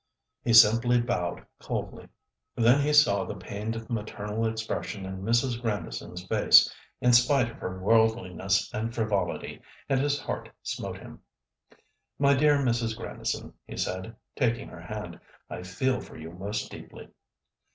[0.43, 2.07] He simply bowed coldly.
[2.55, 5.61] Then he saw the pained maternal expression in Mrs.
[5.61, 11.19] Grandison's face, in spite of her worldliness and frivolity, and his heart smote him.
[12.17, 12.97] "My dear Mrs.
[12.97, 15.19] Grandison," he said, taking her hand,
[15.51, 17.09] "I feel for you most deeply."